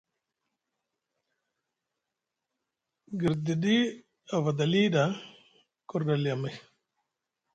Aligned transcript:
Girdiɗi 3.19 3.75
a 4.35 4.35
vada 4.43 4.65
li 4.71 4.81
ɗa, 4.93 5.03
ku 5.87 5.93
rɗa 6.01 6.13
ali 6.19 6.29
amay, 6.35 6.55